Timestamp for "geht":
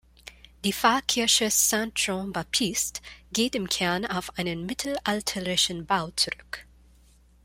3.33-3.53